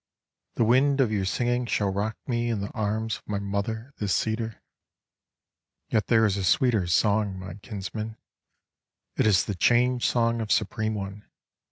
[0.55, 4.59] The wind of your singing shall rock meIn the arms of my mother, the cedar.
[5.89, 8.17] Yet there is a sweeter song, my kinsmen;
[9.15, 11.27] It is the Change Song of Supreme One.